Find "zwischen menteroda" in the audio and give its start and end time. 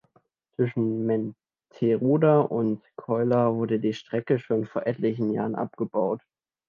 0.55-2.39